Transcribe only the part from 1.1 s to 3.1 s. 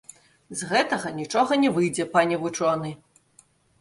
нічога не выйдзе, пане вучоны.